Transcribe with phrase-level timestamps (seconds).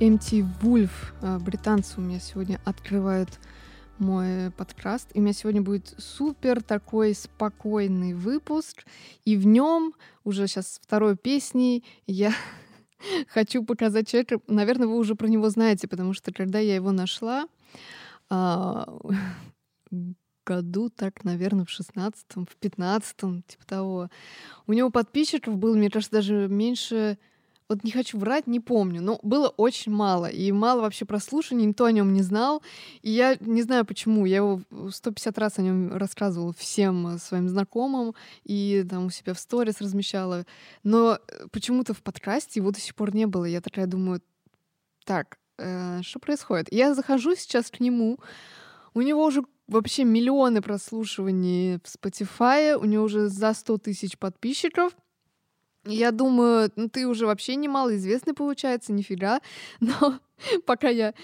[0.00, 0.90] MT Wolf.
[1.22, 3.38] А, британцы у меня сегодня открывают
[3.98, 5.08] мой подкаст.
[5.14, 8.84] И у меня сегодня будет супер такой спокойный выпуск.
[9.24, 9.94] И в нем
[10.24, 12.32] уже сейчас второй песней я
[13.28, 14.40] хочу показать человека.
[14.48, 17.46] Наверное, вы уже про него знаете, потому что когда я его нашла,
[18.28, 18.98] а,
[20.44, 24.10] году, так, наверное, в шестнадцатом, в пятнадцатом, типа того.
[24.66, 27.16] У него подписчиков было, мне кажется, даже меньше
[27.68, 31.86] вот не хочу врать, не помню, но было очень мало, и мало вообще прослушаний, никто
[31.86, 32.62] о нем не знал,
[33.02, 38.14] и я не знаю почему, я его 150 раз о нем рассказывала всем своим знакомым,
[38.44, 40.44] и там у себя в сторис размещала,
[40.82, 44.20] но э, почему-то в подкасте его до сих пор не было, я такая думаю,
[45.04, 46.70] так, э, что происходит?
[46.70, 48.18] Я захожу сейчас к нему,
[48.92, 54.92] у него уже вообще миллионы прослушиваний в Spotify, у него уже за 100 тысяч подписчиков,
[55.86, 59.40] я думаю, ну ты уже вообще немало известный получается, нифига.
[59.80, 60.18] Но
[60.66, 61.14] пока я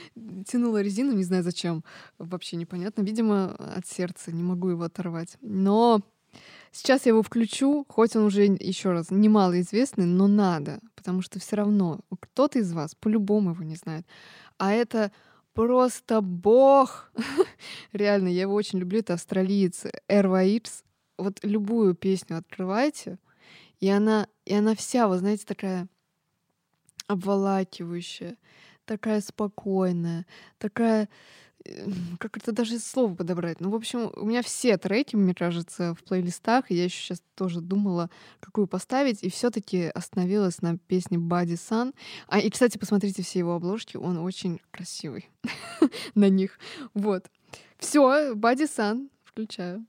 [0.47, 1.85] тянула резину, не знаю зачем,
[2.19, 3.03] вообще непонятно.
[3.03, 5.37] Видимо, от сердца не могу его оторвать.
[5.41, 6.03] Но
[6.73, 11.41] сейчас я его включу, хоть он уже еще раз немало известный, но надо, потому что
[11.41, 14.07] все равно кто-то из вас по-любому его не знает.
[14.59, 15.11] А это
[15.55, 17.11] просто бог.
[17.93, 19.01] Реально, я его очень люблю.
[19.01, 20.85] Это австралиец Airwaves.
[21.17, 23.19] Вот любую песню открывайте—
[23.81, 25.89] и она, и она вся, вы знаете, такая
[27.07, 28.37] обволакивающая,
[28.85, 30.27] такая спокойная,
[30.59, 31.09] такая
[31.65, 33.61] эм, как это даже слово подобрать.
[33.61, 36.71] Ну, в общем, у меня все треки, мне кажется, в плейлистах.
[36.71, 41.95] Я еще сейчас тоже думала, какую поставить, и все-таки остановилась на песне Body Sun.
[42.29, 45.29] А и, кстати, посмотрите все его обложки, он очень красивый
[46.15, 46.59] на них.
[46.95, 47.31] Вот.
[47.79, 49.85] Все, Body Sun включаю.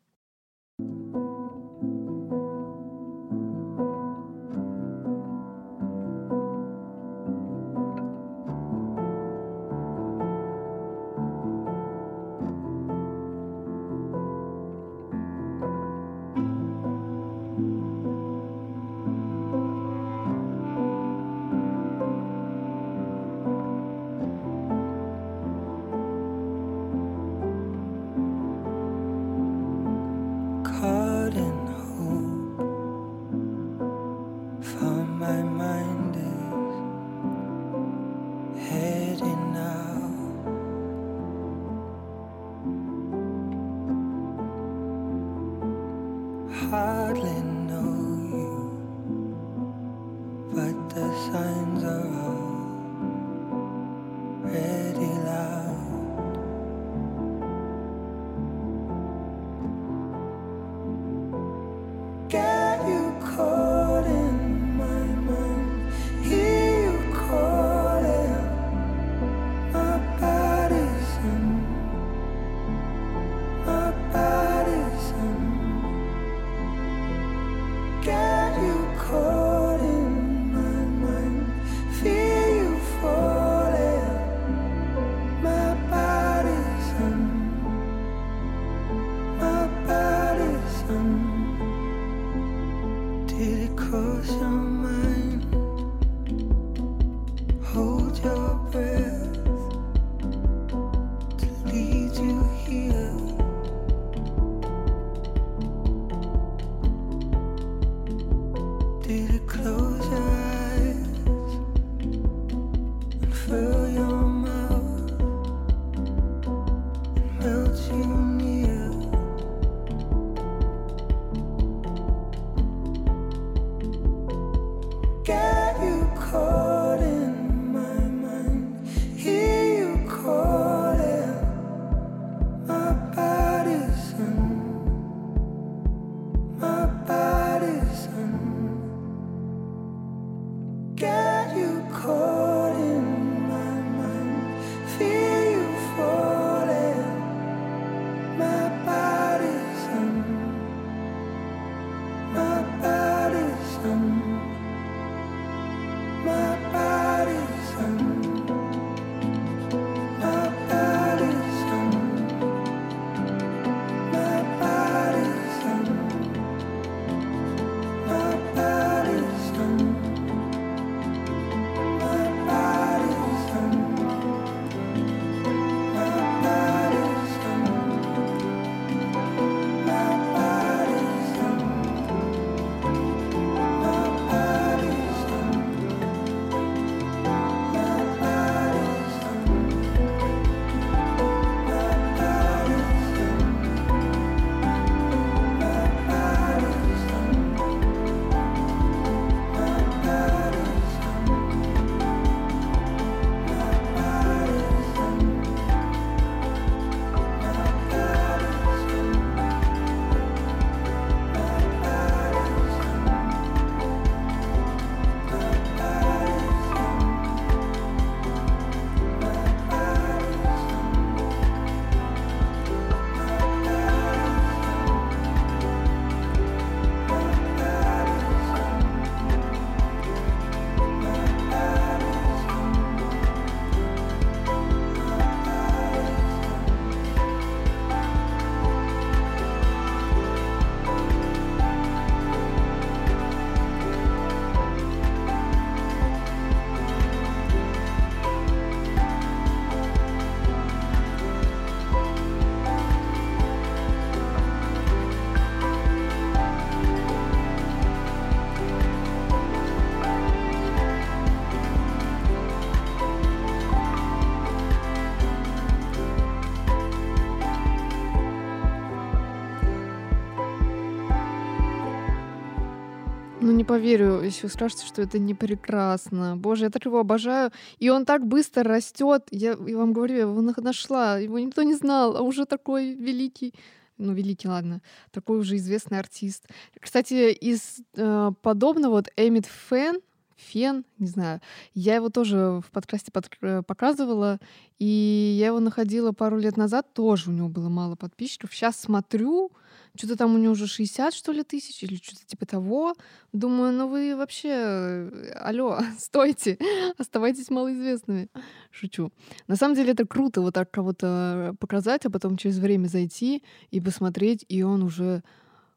[273.72, 276.36] Поверю, если вы скажете, что это не прекрасно.
[276.36, 277.52] Боже, я так его обожаю.
[277.80, 279.24] И он так быстро растет.
[279.32, 281.18] Я, я вам говорю, я его нашла.
[281.18, 283.54] Его никто не знал, а уже такой великий
[283.98, 286.48] ну, великий, ладно, такой уже известный артист.
[286.80, 290.00] Кстати, из э, подобного вот Эмит Фен,
[290.36, 291.40] Фен, не знаю,
[291.76, 294.40] я его тоже в подкасте под, э, показывала,
[294.80, 298.52] и я его находила пару лет назад, тоже у него было мало подписчиков.
[298.56, 299.52] Сейчас смотрю,
[299.96, 302.96] что-то там у него уже 60, что ли, тысяч или что-то типа того.
[303.34, 306.58] Думаю, ну вы вообще, э, алло, стойте,
[306.98, 308.30] оставайтесь малоизвестными.
[308.72, 309.12] Шучу.
[309.48, 313.82] На самом деле это круто вот так кого-то показать, а потом через время зайти и
[313.82, 315.24] посмотреть, и он уже,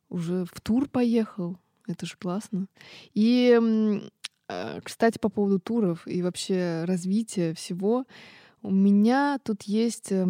[0.08, 1.58] уже в тур поехал.
[1.86, 2.66] Это же классно.
[3.14, 3.58] И,
[4.48, 8.06] э, кстати, по поводу туров и вообще развития всего,
[8.62, 10.26] у меня тут есть э,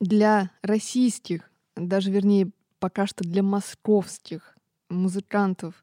[0.00, 2.50] для российских, даже вернее
[2.84, 4.58] пока что для московских
[4.90, 5.82] музыкантов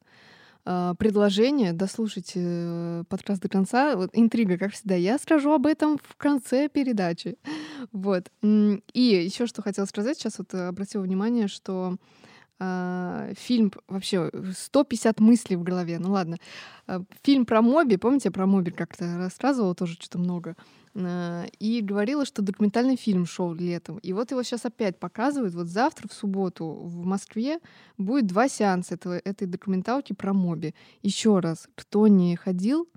[0.64, 1.72] э, предложение.
[1.72, 3.96] Дослушайте э, подкаст до конца.
[3.96, 4.94] Вот интрига, как всегда.
[4.94, 7.38] Я скажу об этом в конце передачи.
[7.90, 8.30] Вот.
[8.40, 11.96] И еще что хотела сказать, сейчас вот обратила внимание, что
[12.60, 15.98] э, фильм вообще 150 мыслей в голове.
[15.98, 16.36] Ну ладно.
[16.86, 20.50] Э, фильм про Моби, помните, про Моби как-то рассказывала тоже что-то много.
[20.50, 23.98] Э, и говорила, что документальный фильм шел летом.
[23.98, 25.54] И вот его сейчас опять показывают.
[25.54, 27.60] Вот завтра, в субботу, в Москве
[27.96, 30.74] будет два сеанса этого, этой документалки про Моби.
[31.00, 32.88] Еще раз, кто не ходил,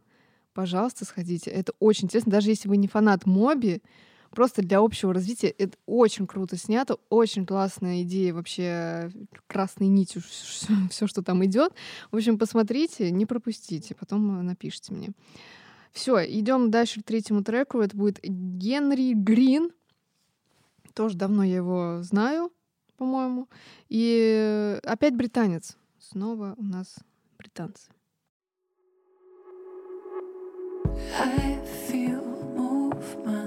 [0.54, 1.50] пожалуйста, сходите.
[1.50, 2.34] Это очень интересно.
[2.34, 3.82] Даже если вы не фанат Моби,
[4.32, 9.10] просто для общего развития это очень круто снято, очень классная идея вообще
[9.48, 10.22] красной нитью
[10.90, 11.72] все, что там идет.
[12.12, 15.12] В общем, посмотрите, не пропустите, потом напишите мне.
[15.96, 17.80] Все, идем дальше к третьему треку.
[17.80, 19.72] Это будет Генри Грин.
[20.94, 22.52] Тоже давно я его знаю,
[22.98, 23.48] по-моему.
[23.88, 25.78] И опять британец.
[25.98, 26.98] Снова у нас
[27.38, 27.90] британцы.
[31.18, 32.22] I feel
[32.58, 33.45] movement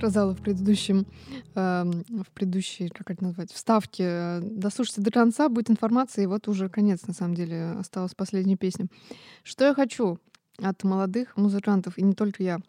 [0.00, 1.06] сказала в предыдущем,
[1.54, 4.40] э, в предыдущей, как это назвать, вставке.
[4.40, 8.86] Дослушайте до конца, будет информация, и вот уже конец, на самом деле, осталась последняя песня.
[9.42, 10.18] Что я хочу
[10.56, 12.60] от молодых музыкантов, и не только я.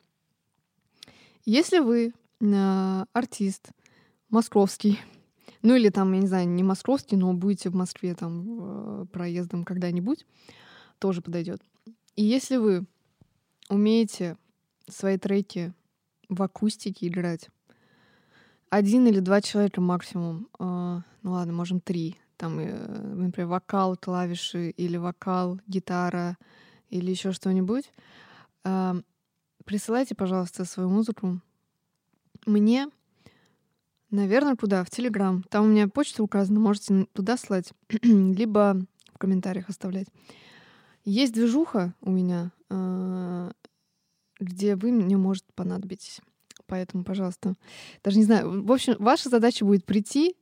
[1.45, 2.11] Если вы
[2.41, 3.69] э, артист
[4.29, 4.99] московский,
[5.61, 9.63] ну или там, я не знаю, не московский, но будете в Москве там э, проездом
[9.63, 10.25] когда-нибудь,
[10.99, 11.61] тоже подойдет.
[12.17, 12.85] И если вы
[13.69, 14.35] умеете
[14.89, 15.73] свои треки
[16.31, 17.49] в акустике играть,
[18.69, 22.73] один или два человека максимум, э, ну ладно, можем три, там, э,
[23.15, 26.37] например, вокал, клавиши или вокал, гитара
[26.89, 27.91] или еще что-нибудь,
[28.63, 28.93] э,
[29.65, 31.39] присылайте, пожалуйста, свою музыку
[32.45, 32.87] мне
[34.11, 34.83] Наверное, куда?
[34.83, 35.41] В Телеграм.
[35.49, 37.71] Там у меня почта указана, можете туда слать,
[38.03, 38.77] либо
[39.13, 40.07] в комментариях оставлять.
[41.05, 43.53] Есть движуха у меня, а,
[44.41, 46.19] где вы мне, может, понадобитесь.
[46.67, 47.55] Поэтому, пожалуйста,
[48.03, 48.63] даже не знаю.
[48.63, 50.35] В общем, ваша задача будет прийти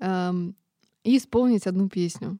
[0.00, 0.54] эм,
[1.04, 2.38] и исполнить одну песню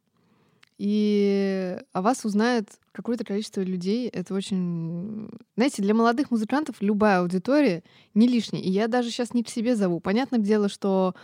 [0.80, 4.08] и о вас узнает какое-то количество людей.
[4.08, 5.28] Это очень...
[5.54, 7.82] Знаете, для молодых музыкантов любая аудитория
[8.14, 8.62] не лишняя.
[8.62, 10.00] И я даже сейчас не к себе зову.
[10.00, 11.14] Понятное дело, что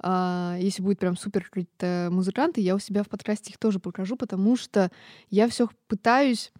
[0.00, 4.16] а, если будет прям супер какие-то музыканты, я у себя в подкасте их тоже покажу,
[4.16, 4.90] потому что
[5.30, 6.52] я все пытаюсь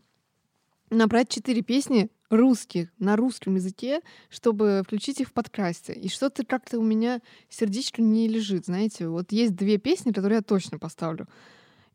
[0.91, 5.93] набрать четыре песни русских на русском языке, чтобы включить их в подкасте.
[5.93, 9.09] И что-то как-то у меня сердечко не лежит, знаете.
[9.09, 11.27] Вот есть две песни, которые я точно поставлю.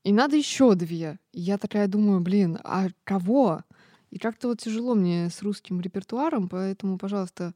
[0.04, 1.20] И надо еще две.
[1.34, 3.64] И я такая думаю, блин, а кого?
[4.12, 7.54] И как-то вот тяжело мне с русским репертуаром, поэтому, пожалуйста,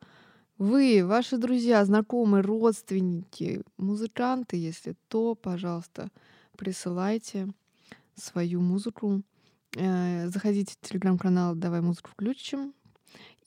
[0.58, 6.10] вы, ваши друзья, знакомые, родственники, музыканты, если то, пожалуйста,
[6.56, 7.48] присылайте
[8.16, 9.24] свою музыку.
[9.76, 12.74] Э, заходите в телеграм-канал «Давай музыку включим»,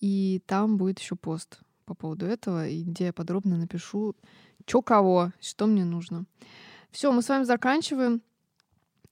[0.01, 4.17] и там будет еще пост по поводу этого, где я подробно напишу,
[4.67, 6.27] что кого, что мне нужно.
[6.91, 8.23] Все, мы с вами заканчиваем.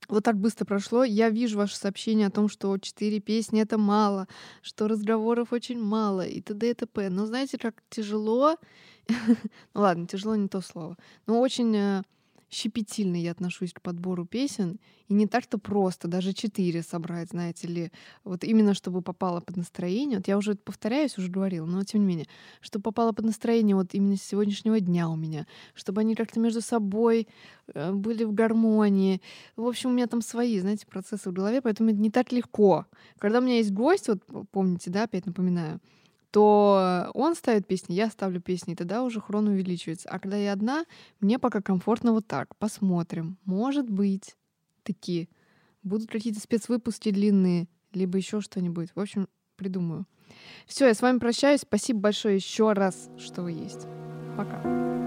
[0.09, 1.05] Вот так быстро прошло.
[1.05, 4.27] Я вижу ваше сообщение о том, что четыре песни— это мало,
[4.61, 6.71] что разговоров очень мало и т.д.
[6.71, 7.09] и т.п.
[7.11, 8.57] Но знаете, как тяжело...
[9.09, 10.99] ну ладно, тяжело не то слово.
[11.27, 12.03] Но очень э,
[12.55, 17.93] щепетильно я отношусь к подбору песен, и не так-то просто даже четыре собрать, знаете ли,
[18.25, 20.19] вот именно чтобы попало под настроение.
[20.19, 22.27] Вот я уже повторяюсь, уже говорила, но тем не менее,
[22.61, 26.63] чтобы попало под настроение вот именно с сегодняшнего дня у меня, чтобы они как-то между
[26.63, 27.29] собой
[27.75, 29.21] э, были в гармонии.
[29.57, 32.87] В общем, у меня там свои, знаете, процессы в голове, поэтому это не так легко.
[33.19, 35.81] Когда у меня есть гость, вот помните, да, опять напоминаю,
[36.35, 40.09] то он ставит песни, я ставлю песни, и тогда уже хрон увеличивается.
[40.09, 40.85] А когда я одна,
[41.21, 42.57] мне пока комфортно вот так.
[42.57, 43.39] Посмотрим.
[43.45, 44.35] Может быть,
[44.83, 45.29] такие.
[45.85, 48.89] Будут какие-то спецвыпуски длинные, либо еще что-нибудь.
[48.97, 50.07] В общем, придумаю.
[50.67, 51.61] Все, я с вами прощаюсь.
[51.61, 53.87] Спасибо большое еще раз, что вы есть.
[54.37, 55.04] Пока.